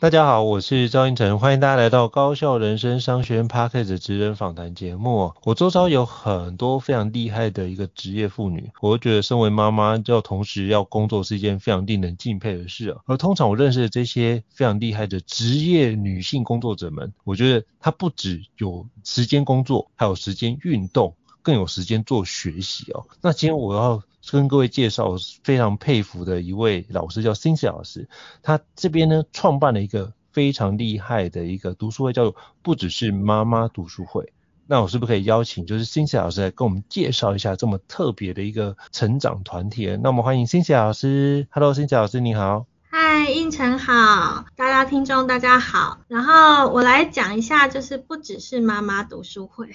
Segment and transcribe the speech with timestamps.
[0.00, 5.32] 大家好，我是赵英成，欢迎大家来到高效人生商学院 Podcast 职人访谈节目。
[5.42, 12.98] 我周遭有很多非常厉害的一个职业妇女，我觉得身为妈妈，就同时要工作是一件非常令人敬佩的事啊。
[13.06, 21.16] 而通常我认识的这些非常厉害的职业女性工作者们，我觉得她不只有时间工作，还有时间运动，
[21.48, 23.06] 更有时间做学习哦。
[23.22, 28.06] 那今天我要跟各位介绍非常佩服的一位老师，叫 Cynthia 老师。
[28.42, 34.34] 他这边呢创办了一个非常厉害的一个读书会，叫做“不只是妈妈读书会”。
[34.68, 39.86] 那我是不是可以邀请就是辛奇老师来跟我们介绍一下这么特别的一个成长团体？
[40.02, 41.48] 那我们欢迎辛奇老师。
[41.50, 42.66] Hello，辛奇老师，你好。
[42.90, 46.00] 嗨，胤丞好，大家听众大家好。
[46.08, 49.70] 然后我来讲一下，就是不只是妈妈读书会。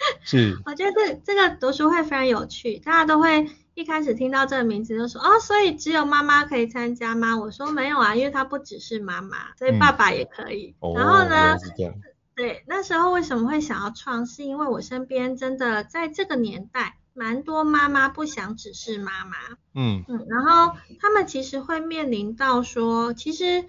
[0.24, 7.38] 是，我觉得这这个读书会非常有趣，大家都会一开始听到这个名字就说哦，所以只有妈妈可以参加吗？
[7.38, 10.74] 我说没有啊，因为它不只是妈妈，所以爸爸也可以。
[10.80, 11.58] 嗯、然后呢，哦、
[12.34, 14.24] 对，那时候为什么会想要创？
[14.26, 19.36] 是因为我身边真的在这个年代，蛮多妈妈不想只是妈妈。
[19.74, 23.64] 嗯嗯，然后他们其实会面临到说，其实。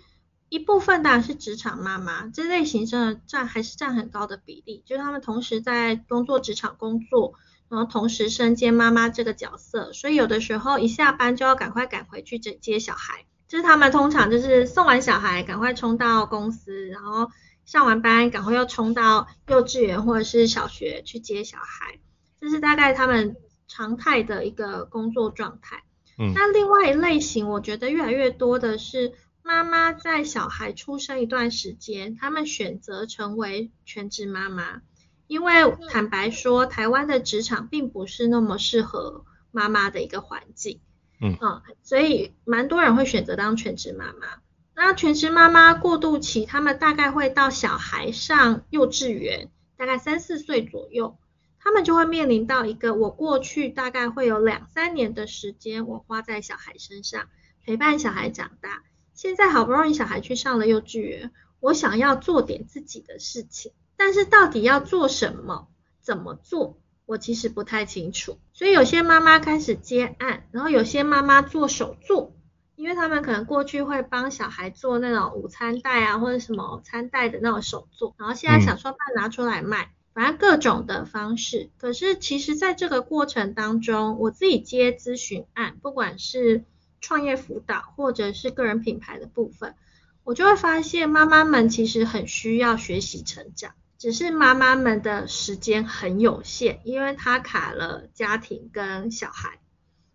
[0.51, 7.35] 一部分当然是职场妈妈，这类型真的占还是占很高的比例，就是他们同时在工作职场工作，
[7.69, 17.31] 然后同时身兼妈妈这个角色，所以有的时候一下班就要赶快赶回去接接小孩，就是他们通常就是送完小孩赶快冲到公司，然后
[17.63, 21.97] 上完班赶快又冲到幼稚园或者是小学去接小孩，
[22.41, 23.37] 这是大概他们
[23.69, 25.85] 常态的一个工作状态。
[26.17, 29.13] 嗯，那另外一类型，我觉得越来越多的是。
[29.43, 34.81] 妈妈在小孩出生一段时间，他们选择成为全职妈妈，
[35.27, 35.53] 因为
[35.89, 40.79] 坦白说，台湾的职场并不是那么适合妈妈的一个环境，
[41.19, 41.35] 嗯。
[41.41, 44.41] 啊，所以蛮多人会选择当全职妈妈。
[44.73, 51.17] 那全职妈妈过渡期，他们大概会到小孩上幼稚园，大概三四岁左右，
[51.59, 57.27] 他们就会面临到一个，我过去大概会有两三年的时间，我花在小孩身上，
[57.65, 58.83] 陪伴小孩长大。
[59.21, 65.67] 现在好不容易小孩去上了幼稚园，我想要做点自己的事情，但是到底要做什么、
[66.01, 68.39] 怎么做，我其实不太清楚。
[68.51, 72.33] 所以有些妈妈开始接案，然后有些妈妈做手作，
[72.75, 81.69] 因为他们可能过去会帮小孩做那种午餐袋啊，或者什么餐袋的那种手作，然后现在想说把它拿出来卖，反正各种的方式。
[81.77, 86.65] 可是其实在这个过程当中，我自己接咨询案，不管是
[87.01, 89.75] 创业辅导或者是个人品牌的部分，
[90.23, 99.59] 我就会发现妈妈们其实很需要学习成长，只是妈妈们的时间很有限，因为她卡了家庭跟小孩，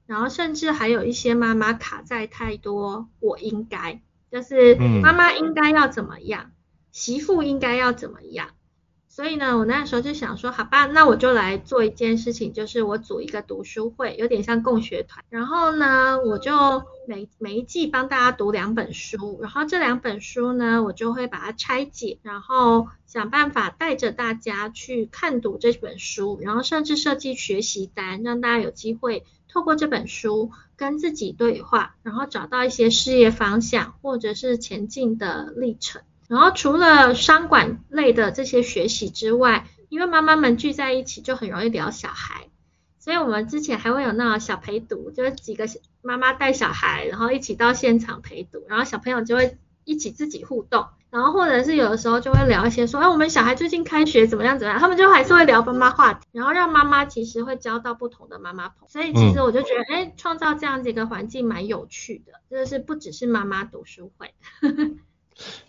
[0.06, 6.52] 然后甚至还有一些妈妈卡在太多我应该，就是妈妈应该要怎么样，
[6.92, 8.50] 媳妇应该要怎么样。
[9.16, 15.24] 所以呢，我那时候就想说，好吧，那我就来做一件事情，就是我组一个读书会，有点像共学团。
[15.30, 16.52] 然后呢，我就
[17.08, 36.02] 每每一季帮大家读两本书，然后这两本书呢，我就会把它拆解，然后想办法带着大家去看读这本书，然后甚至设计学习单，让大家有机会透过这本书跟自己对话，然后找到一些事业方向或者是前进的历程。
[36.28, 42.48] 然后除了商管类的这些学习之外，因为妈妈们聚在一起就很容易聊小孩，
[42.98, 45.68] 所以我们之前还会有那种小陪读，就是几个
[46.02, 64.34] 妈妈带小孩，然后一起到现场陪读，然后小朋友就会一起自己互动，然然后或者是有的时候就会聊一些说，哎，我们小孩最近开学怎么样怎么样，他们就还是会聊妈妈话题，然后让妈妈其实会交到不同的妈妈朋友，所以其实我就觉得，哎，创造这样子一个环境蛮有趣的，就是不只是妈妈读书会。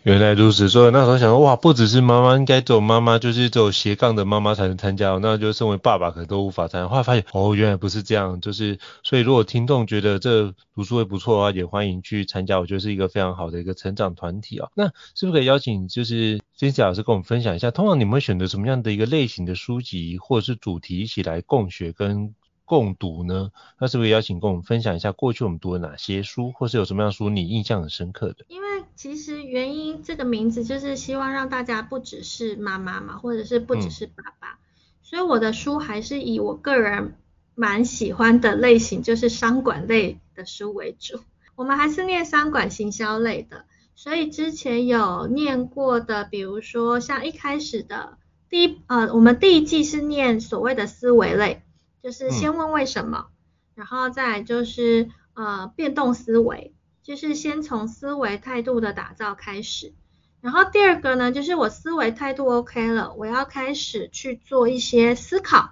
[0.03, 6.87] 原来如此，所以那时候想说，哇，不只是妈妈，应该只有妈妈，就是只有斜杠的妈妈才能参加，那就身为爸爸可能都无法参加。
[6.87, 14.69] 后来发现，哦，原来不是这样，就是所以如果听众觉得这读书会不错的话，也欢迎去参加，我觉得是一个非常好的一个成长团体啊。
[14.73, 22.33] 那是不是可以邀请就是金子老师跟我们分享一下，通常你们会选择什么样的一个类型的书籍或者是主题一起来共学跟
[22.67, 23.51] 共读呢？
[23.79, 28.45] 那是不是邀请跟我们分享一下过去我们读了哪些书，或是有什么样的书你印象很深刻的？
[28.49, 34.59] 因为其实原因这个名字就是希望让大家不只是妈妈嘛，或者是不只是爸爸，嗯、
[35.01, 37.15] 所以我的书还是以我个人
[37.55, 41.21] 蛮喜欢的类型，就是商管类的书为主。
[41.55, 43.63] 我们还是念商管行销类的，
[43.95, 48.17] 所以之前有念过的，比如说像一开始的
[48.49, 51.63] 第一呃，我们第一季是念所谓的思维类。
[52.07, 53.33] 就是先问为什么，嗯、
[53.75, 56.73] 然后再就是呃变动思维，
[57.03, 59.93] 就是先从思维态度的打造开始。
[60.39, 65.71] 然后第二个呢，就是我思维态度 OK 了，我要开始去做一些思考，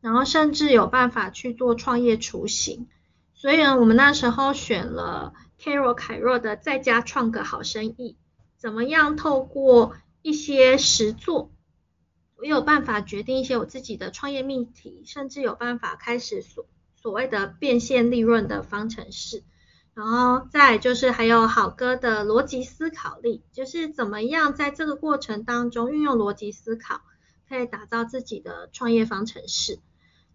[0.00, 2.88] 然后甚至有办法去做创业雏形。
[3.32, 5.32] 所以呢，我们那时候选了
[5.62, 8.16] Carol 凯若的在家创个好生意，
[8.56, 11.52] 怎么样透过一些实作。
[12.40, 19.42] 我有办法决定一些我自己的创业命题，甚至有办法开始所所谓的变现利润的方程式，
[19.92, 27.00] 然后再就是还有好哥的逻辑思考力，就是怎么样在这个过程当中运用逻辑思考，
[27.48, 29.80] 可以打造自己的创业方程式。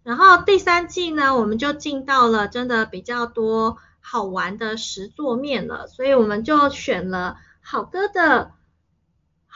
[0.02, 8.52] 然后第三季呢，我们就进到了真的比较多好玩的实作面了，所以我们就选了好哥的。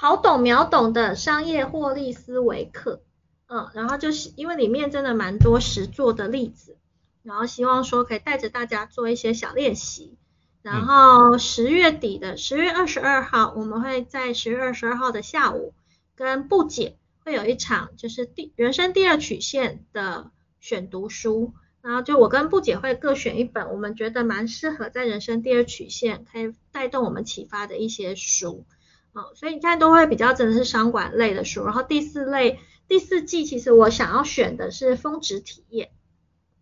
[0.00, 3.02] 好懂秒懂的商业获利思维课，
[3.48, 6.76] 嗯，然后就是因为里面真的蛮多实作的例子，
[7.24, 10.16] 然后希望说可以带着大家做一些小练习。
[10.62, 15.74] 然后十月底的十月二十二号，我们会在十月二十二号的下午
[16.14, 20.30] 跟布姐会有一场就是第人生第二曲线的
[20.60, 28.64] 选读书，然后就我跟布姐会各选一本我们觉得蛮适合在人生第二曲线可以带动我们启发的一些书。
[29.12, 35.90] 哦，所以你看都会比较真的是商管类的书，然后第四类第四季其实我想要选的是峰值体验，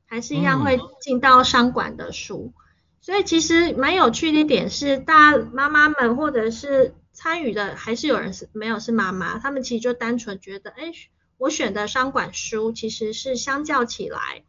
[0.06, 2.60] 还是一样会进到商管的书，嗯、
[3.00, 10.92] 所以其实蛮有趣的一点是，大家妈妈们或者是参与的还是有人是没有是妈妈，他们其实就单纯觉得，哎，
[11.36, 14.44] 我选的商管书其实是相较起来，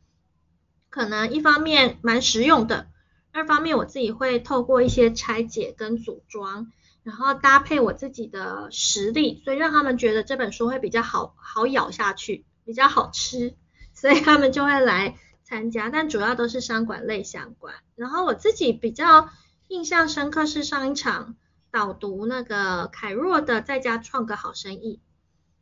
[0.90, 2.88] 可能一方面蛮实用的，
[3.34, 6.72] 二方面我自己会透过一些拆解跟组装。
[7.07, 13.56] 然后搭配我自己的实力，所以让他们觉得这本书会比较好好咬下去，比较好吃，
[13.94, 15.15] 所以他们就会来
[15.45, 15.89] 参加。
[15.89, 17.75] 但主要都是商管类相关。
[17.95, 19.30] 然后我自己比较
[19.69, 21.38] 印象深刻是上一场
[21.71, 25.00] 导读那个凯若的在家创个好生意。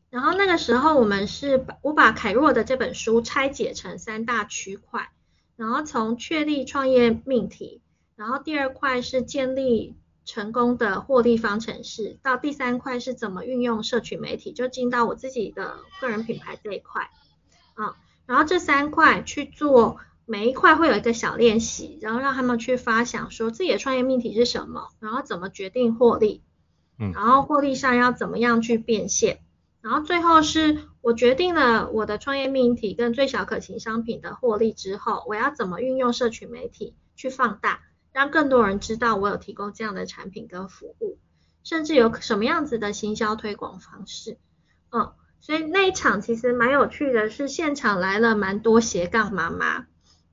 [0.09, 5.12] 然后那个时候我们是把我把凯若的这本书拆解成三大区块，
[5.56, 7.83] 然后从确立创业命题，
[8.15, 9.95] 然后第二块是建立。
[10.25, 17.10] 成功的获利方程式，到第三块是怎么运用社群媒体，就进到我自己的个人品牌这一块
[17.75, 17.95] 啊。
[18.25, 26.42] 然后这三块去做，每一块会有一个小练习，然后让他们去发想说自己的创业命题是什么，然后怎么决定获利，
[26.97, 29.42] 嗯，然后获利上要怎么样去变现，
[29.81, 37.81] 然后最后是我决定了我的创业命题跟最小可行商品的获利之后，我要怎么运用社群媒体去放大。
[38.16, 41.18] 让更多人知道我有提供这样的产品跟服务，
[41.66, 44.38] 甚至有什么样子的行销推广方式，
[44.90, 49.88] 嗯，所以那一场其实蛮有趣的，是现场来了蛮多斜杠妈妈，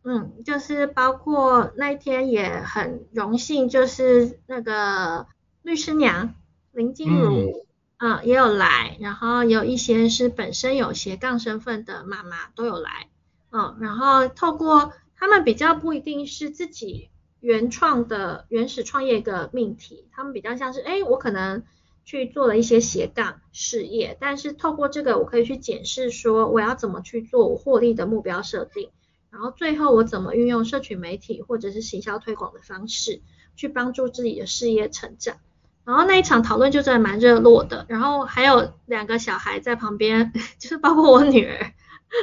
[0.05, 5.27] 嗯，就是包括那一天也很荣幸，就是那个
[5.62, 6.35] 律师娘
[6.71, 7.65] 林静茹，
[7.99, 13.09] 嗯，嗯，也有来，然后有一些是本身有斜杠身份的妈妈都有来，
[13.51, 17.09] 嗯，然后透过他们比较不一定是自己。
[17.43, 21.65] 原创的原始创业的命题，他们比较像是，哎，我可能
[22.05, 28.91] 去做了一些斜杠事业，但是透过这个，我可以去检视说，我要怎么去做我获利的目标设定，
[29.31, 33.21] 然后最后我怎么运用社群媒体或者是行销推广的方式，
[33.57, 35.39] 去帮助自己的事业成长。
[35.85, 41.73] 然后那一场讨论就真的蛮热络的，然后还有两个小孩在旁边， 就是包括我女儿，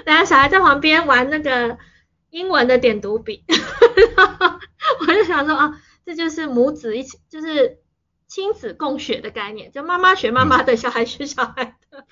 [0.06, 1.78] 两个小孩在旁边玩那个
[2.30, 3.44] 英文的点读笔。
[5.01, 7.79] 我就想说啊，这就是母子一起，就是
[8.27, 12.05] 亲子共学的概念，就妈妈学妈妈的，小孩学小孩的，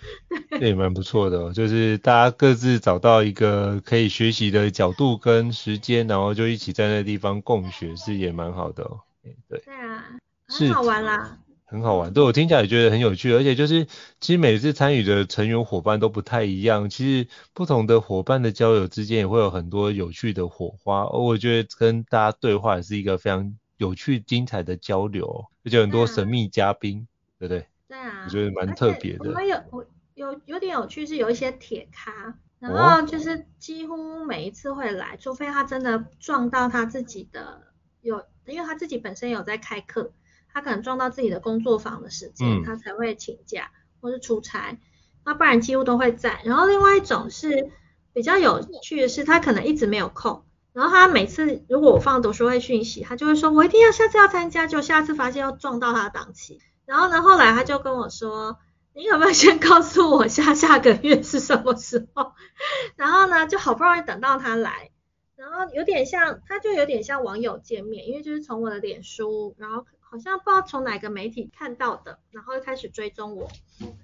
[0.60, 9.01] 对，也蛮不错的哦，就是大家各自找到一个可以学习的角度跟时间，然后就一起在那个地方共学，是也蛮好的哦。
[9.22, 9.60] 对，对。
[9.75, 10.05] 啊，
[10.48, 13.86] 很好玩啦，很好玩，对，我听起来也觉得很有趣，而且就是
[14.19, 23.55] 其实每次参与的成员伙伴都不太一样，其实不同的伙伴的交友之间也会有很多有趣的火花，而我觉得跟大家对话也是一个非常。
[23.77, 27.07] 有趣精彩的交流，而且很多神秘嘉宾，
[27.38, 27.67] 对不对？
[27.88, 29.29] 对啊，我觉得蛮特别的。
[29.29, 37.62] 我们有我有有点有趣，是有一些铁咖，然后就是几乎每一次会来，哦、除非他真的撞到他自己的
[38.01, 40.12] 有，因为他自己本身有在开课，
[40.58, 43.70] 他可能撞到自己的工作房的时间，嗯、他才会请假
[44.02, 44.80] 或是出差，
[45.24, 46.42] 那不然几乎都会在。
[46.46, 47.70] 然后另外一种是
[48.12, 50.46] 比较有趣的是，他可能一直没有空。
[50.74, 56.60] 然后他每次如果我放读书会讯息，他就会说，我一定要下次要参加，就下次发现要撞到他的档期。
[56.88, 58.58] 然后呢，后来他就跟我说，
[58.96, 62.32] 你有没有先告诉我下下个月是什么时候？
[62.98, 64.90] 然后呢，就好不容易等到他来，
[65.36, 73.50] 然后有点像，他就有点像网友见面，因为就是从我的脸书，然后好像不知道从哪个媒体看到的，然后开始追踪我，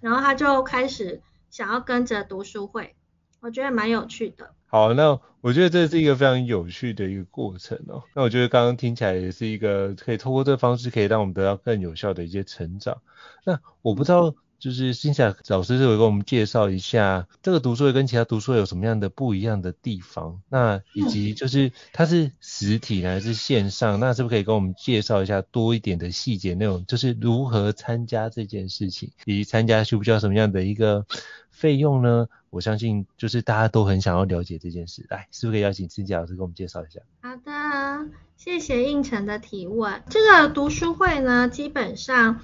[0.01, 2.95] 然后他就开始想要跟着读书会，
[3.39, 4.53] 我觉得蛮有趣的。
[4.67, 8.03] 好，那我觉得这是一个非常有趣的一个过程哦。
[8.15, 13.01] 那我觉得刚刚听起来也是一个可以透过这个方式可以让我们得到更有效的一些成长。
[13.45, 20.39] 那我不知道，就是新霞老师是会跟我们介绍一下这个读书会跟其他读书会有什么样的不一样的地方？
[20.47, 23.99] 那以及就是它是实体还是线上？
[23.99, 26.85] 那是不是可以跟我们介绍一下多一点的细节内容？
[26.85, 31.05] 就是如何参加这件事情，以及参加需不需要什么样的一个
[31.51, 32.29] 费用呢？
[32.49, 37.01] 我相信就是大家都很想要了解这件事，来，是不是可以邀请新霞老师给我们介绍一下？
[37.21, 40.03] 好的，谢谢应成的提问。
[40.09, 42.39] 这个读书会呢，基本上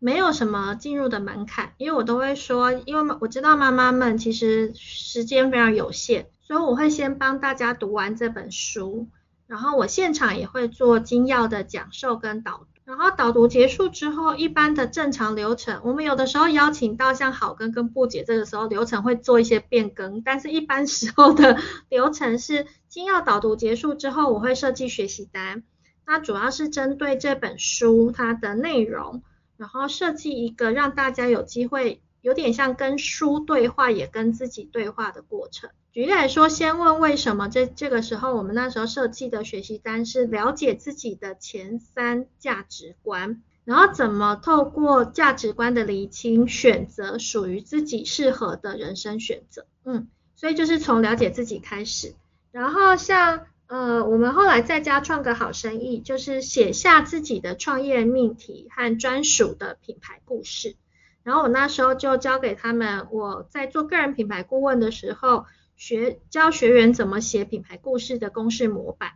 [0.00, 9.06] 没有什么进入的门槛，因为我都会说，因为我知道妈妈们其实时间非常有限，所以我会先帮大家读完这本书，
[9.46, 12.64] 然后我现场也会做精要的讲授跟导读。
[12.86, 25.62] 然后导读结束之后，一般的正常流程，我们有的时候邀请到像好根跟布姐，这个时候流程会做一些变更，但是一般 时候的流程是，精要导读结束之后，我会设计学习单，
[26.04, 29.22] 那主要是针对这本书它的内容，
[29.60, 35.68] 然后设计一个让大家有机会，有点像跟书对话，也跟自己对话的过程。
[35.92, 49.66] 举例来说，先问为什么这这个时候我们那时候设计的学习单是了解自己的前三价值观，然后怎么透过价值观的厘清，选择属于自己适合的人生选择。
[49.84, 52.14] 嗯，所以就是从了解自己开始。
[52.50, 60.74] 然后像呃，我们后来在家创个好生意，就是写下自己的创业命题和专属的品牌故事。
[61.22, 65.46] 然后我那时候就教给他们，我在做个人品牌顾问的时候。
[65.76, 69.12] 学教学员怎么写品牌故事的公式模板，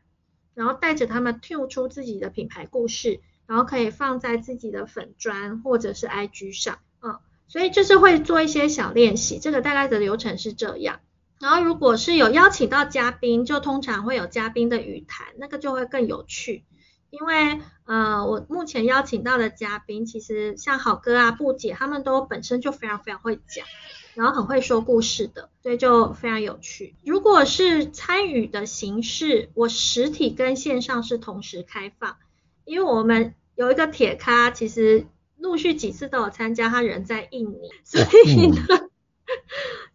[0.55, 7.19] 然后带着他们 tune 出自己的品牌故事，然后可以放在自己的粉专或者是 IG 上，嗯，
[7.49, 11.01] 所以就是会做一些小练习，这个大概的流程是这样。
[11.41, 16.65] 然后如果是有邀请到嘉宾，就通常会有嘉宾的语谈，那个就会更有趣，
[17.11, 23.67] 因为呃，我目前邀请到的嘉宾，其实像好哥啊、布姐，他们都本身就非常非常会讲。
[24.15, 26.95] 然后很会说故事的，所以就非常有趣。
[27.05, 32.17] 如果是参与的形式，我实体跟线上是同时开放，
[32.65, 38.91] 因为我们有一个铁咖，其实陆续几次都有参加，他人在印尼，所以呢，嗯、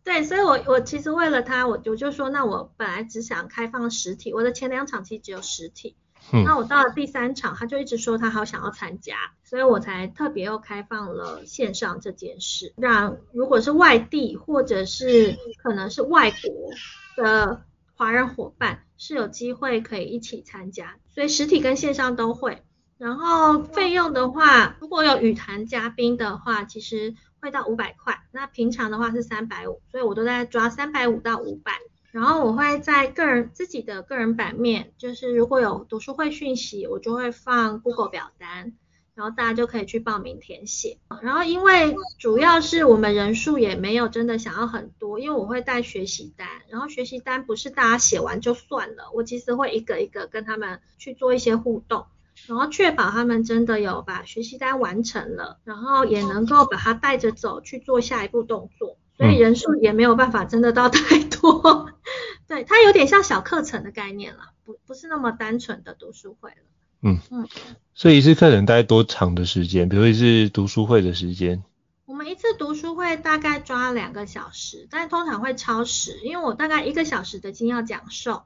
[0.03, 5.95] 对，所以我我其实为了他，我我就说，那我本来只想开放实体，我的前两场其实只有实体。
[6.33, 17.61] 嗯、那我到了第三场，他就一直说他好想要参加，所以我才特别又开放了线上这件事，让如果是外地或者是可能是外国的
[17.95, 22.63] 华人伙伴是有机会可以一起参加，所以实体跟线上都会。
[22.99, 31.71] 然后费用的话，如果有语谈嘉宾的话，其实会到五百块，那平常的话是三百五，所以我都在抓三百五到五百。
[32.11, 38.73] 然后我会在个人自己的个人版面，就是如果有读书会讯息，我就会放 Google 表单，
[39.15, 40.97] 然后大家就可以去报名填写。
[41.21, 52.07] 然后因为主要是我们人数也没有真的想要很多，因为我会带学习单，然后学习单不是大家写完就算了，我其实会一个一个跟他们去做一些互动，
[52.47, 58.97] 然后确保他们真的有把学习单完成了，然后也能够把它带着走去做下一步动作。
[59.17, 61.93] 所以人数也没有办法真的到太多，嗯、
[62.47, 66.55] 对，它有点像小课程的概念了，不不是那么单纯的读书会了。
[67.01, 67.47] 嗯嗯，
[67.93, 69.89] 所以一次课程大概多长的时间？
[69.89, 71.61] 比如一次读书会的时间？
[72.05, 78.43] 我们一次读书会大概抓两个小时，但通常会超时，因为我大概一个小时的经要讲授，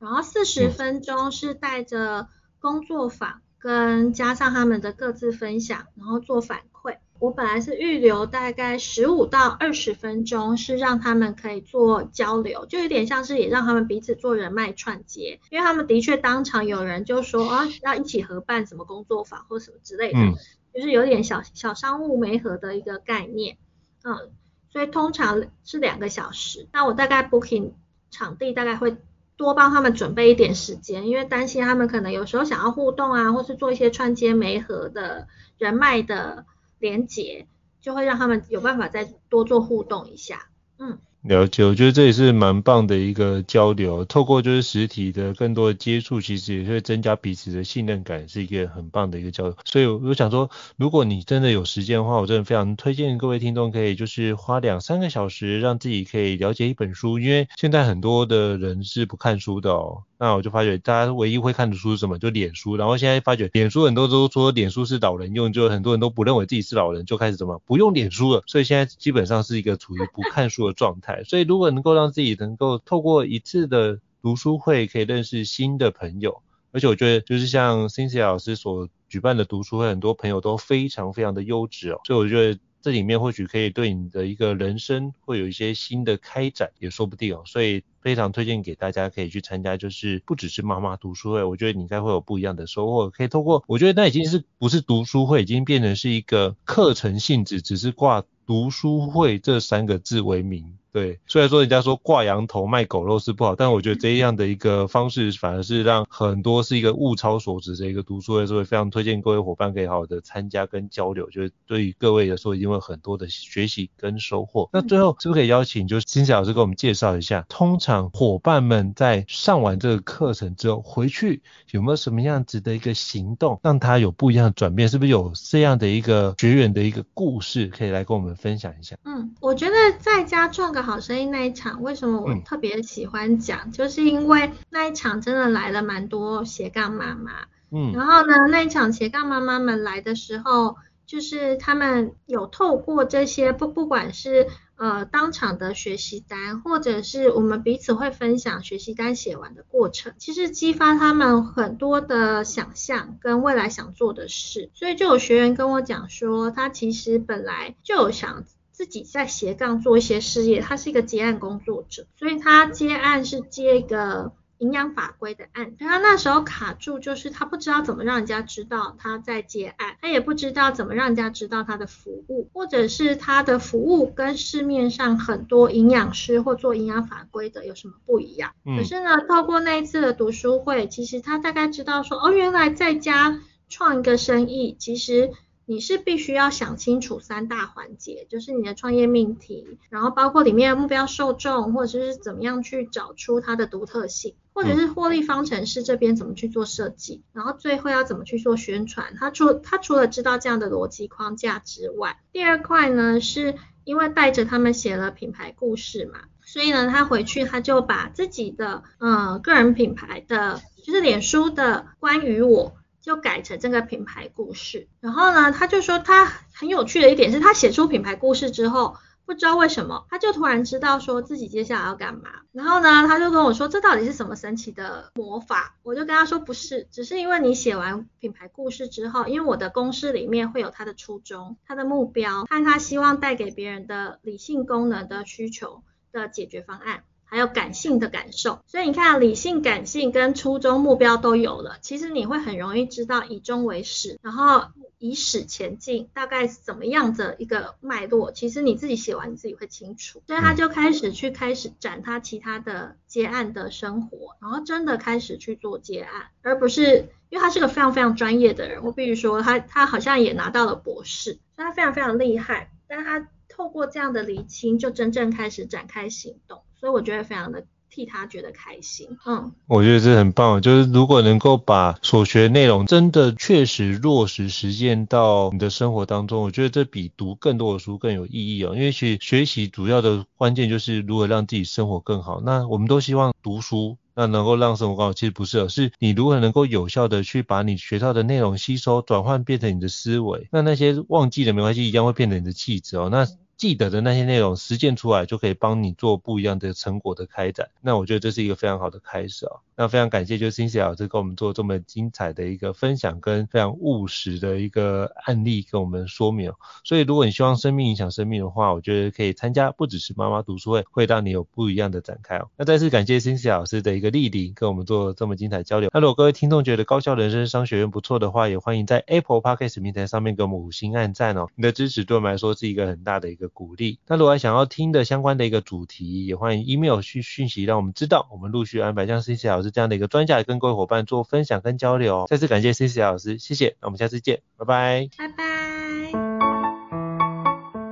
[0.00, 2.26] 然后四十分钟是带着
[2.60, 6.96] 工作坊跟加上他们的各自分享，然后做反馈。
[7.18, 20.34] 我本来是预留大概十五到二十分钟，是让他们可以做交流，就有点像是也让他们彼此做人脉串接，因为他们的确当场有人就说啊，要一起合办什么工作坊或什么之类的，嗯、
[20.74, 23.56] 就是有点小小商务媒合的一个概念，
[24.04, 24.30] 嗯，
[24.70, 27.70] 所以通常是两个小时，那我大概 booking
[28.10, 28.94] 场地大概会
[29.36, 35.28] 多帮他们准备一点时间，因为担心他们可能有时候想要互动啊，或是做一些串接媒合的
[35.58, 36.44] 人脉的。
[36.78, 37.46] 连接
[37.80, 49.56] 就会让他们有办法再多做互动一下，嗯，了解，我觉得这也是蛮棒的一个交流，透过就是实体的更多的接触，其实也会增加彼此的信任感，是一个很棒的一个交流。
[49.64, 60.04] 所以我想说，如果你真的有时间的话，我真的非常推荐各位听众可以就是花两三个小时，让自己可以了解一本书，因为现在很多的人是不看书的哦。
[60.18, 62.18] 那我就发觉，大家唯一会看的书是什么？
[62.18, 62.76] 就脸书。
[62.76, 68.42] 然后现在发觉，脸书很多都说脸书是老人用，就很多人都不认为自己是老人，就开始怎么不用脸书了。
[68.46, 71.15] 所以现在基本上是一个处于不看书的状态。
[71.24, 76.42] 所以如果能够让自己能够透过一次的读书会，可以认识新的朋友，
[76.72, 82.00] 而且我觉得就是像 Cynthia 老师所举办的读书会，很多朋友都非常非常的优质哦。
[82.04, 82.58] 所以我觉得。
[82.82, 87.42] 这里面或许可以对你的一个人生会有一些新的开展，也说不定哦。
[87.44, 93.10] 所以非常推荐给大家可以去参加，就是不只是妈妈读书会，我觉得你应该会有不一样的收获。
[93.10, 100.78] 可以透过，我觉得那已经是不是读书会，已经变成是一个课程性质，只是挂读书会这三个字为名。
[100.96, 114.70] 对，虽然说人家说挂羊头卖狗肉是不好，但我觉得这样的一个方式反而是让很多是一个物超所值的一个读书会，所以非常推荐各位伙伴可以好好的参加跟交流，就是对于各位来说一定会很多的学习跟收获。
[114.72, 124.88] 那最后是不是可以邀请就是金喜老师给我们介绍一下，通常伙伴们在上完这个课程之后回去有没有什么样子的一个行动，让他有不一样的转变？
[124.88, 128.96] 是不是有这样的一个学员的一个故事可以来跟我们分享一下？
[129.04, 130.85] 嗯，我觉得在家赚个。
[130.86, 133.62] 好声音那一场，为什么我特别喜欢讲？
[133.66, 137.32] 嗯、就是因为那一场真的来了蛮多斜杠妈妈，
[137.72, 144.46] 嗯，然后呢，那一场斜杠妈妈们来的时候，就是他们有透过这些不不管是
[144.76, 158.44] 呃当场的学习单，或者是我们彼此会分享学习单写完的过程，其实激发他们很多的想象跟未来想做的事，所以就有学员跟我讲说，他其实本来就有想。
[158.76, 165.74] 自己在斜杠做一些事业，他是一个接案工作者，所以他接案是接一个营养法规的案。
[165.78, 178.52] 他那时候卡住，就是他不知道怎么让人家知道他在接案，他也不知道怎么让人家知道他的服务，或者是他的服务跟市面上很多营养师或做营养法规的有什么不一样。
[178.66, 178.76] 嗯。
[178.76, 185.30] 可是呢，透过那一次的读书会，其实他大概知道说，哦，原来在家创一个生意，其实。
[185.68, 199.16] 你是必须要想清楚三大环节，就是你的创业命题，然后包括里面的目标受众，或者是怎么样去找出它的独特性，或者是获利方程式这边怎么去做设计，然后最后要怎么去做宣传。
[199.18, 212.76] 他除他除了知道这样的逻辑框架之外，第二块呢，是因为带着他们写了品牌故事嘛，所以呢，他回去他就把自己的呃个人品牌的，就是脸书的关于我。
[213.06, 222.30] 就改成这个品牌故事，然后呢，他就说他很有趣的一点是他写出品牌故事之后，不知道为什么他就突然知道说自己接下来要干嘛。
[222.50, 225.76] 然后呢，他就跟我说这到底是什么神奇的魔法？
[225.84, 237.04] 我就跟他说不是，只是因为你写完品牌故事之后，因为我的公式里面会有他的初衷、他的目标和他希望带给别人的理性功能的需求的解决方案。
[237.28, 244.62] 还有感性的感受，所以你看，理性、感性跟初衷目标都有了，其实你会很容易知道以终为始，然后
[244.98, 248.30] 以始前进，大概是怎么样的一个脉络。
[248.30, 250.22] 其实你自己写完，你自己会清楚。
[250.26, 258.84] 所以他就开始去开始展他其他的接案的生活，然后真的开始去做接案，而不是因为他是个非常非常专业的人。
[258.84, 262.70] 我必须说他，他他好像也拿到了博士，所以他非常非常厉害。
[262.88, 266.62] 但他透过这样的厘清，就真正开始展开行动。
[266.78, 278.74] 所以我觉得非常的替他觉得开心，嗯，我觉得这很棒，就是如果能够把所学内容真的确实落实实践到你的生活当中，我觉得这比读更多的书更有意义哦。
[278.74, 282.42] 因为学学习主要的关键就是如何让自己生活更好。
[282.44, 290.48] 那我们都希望读书那能够让生活更好，其实不是，而是你如何能够有效的去把你学到的内容吸收、转换变成你的思维。
[290.50, 293.08] 那那些忘记了没关系，一样会变成你的气质哦。
[293.10, 297.70] 那记得的那些内容实践出来，就可以帮你做不一样的成果的开展。
[297.80, 299.60] 那我觉得这是一个非常好的开始啊。
[299.78, 306.52] 那非常感谢，就是 Cynthia 老师跟我们做这么精彩的一个分享，跟非常务实的一个案例跟我们说明。
[306.82, 312.48] 所以如果你希望生命影响生命的话，我觉得可以参加不只是妈妈读书会，会让你有不一样的展开哦。
[312.56, 315.90] 那再次感谢辛慈老师的一个莅临，跟我们做这么精彩交流。
[315.92, 321.48] 那如果各位听众觉得高效人生商学院不错的话，也欢迎在 Apple Podcast 平台上面给我们五星按赞哦。
[321.54, 323.98] 你的支持对我们来说是一个很大的一个鼓励。
[324.06, 330.36] 那如果想要听的相关的一个主题，也欢迎 email 去讯息让我们知道，我们陆续安排像 Cynthia 老师这样的一个专家。
[330.42, 335.44] 跟各位伙伴做分享跟交流，再次感谢 Cynthia 老师，谢谢，那我们下次见，拜拜，拜拜。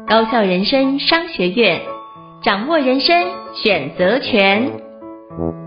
[0.06, 1.80] 高校人生商学院，
[2.44, 3.16] 掌握人生
[3.54, 5.63] 选择权。